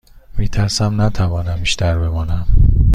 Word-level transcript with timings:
می 0.37 0.47
ترسم 0.47 1.01
نتوانم 1.01 1.57
بیشتر 1.59 1.99
بمانم. 1.99 2.47